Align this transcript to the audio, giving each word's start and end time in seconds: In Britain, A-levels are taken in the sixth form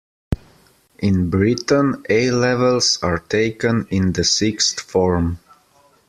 In 0.97 1.29
Britain, 1.29 2.03
A-levels 2.09 2.97
are 3.03 3.19
taken 3.19 3.85
in 3.91 4.13
the 4.13 4.23
sixth 4.23 4.79
form 4.79 5.37